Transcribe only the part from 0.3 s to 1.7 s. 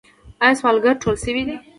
آیا سوالګر ټول شوي دي؟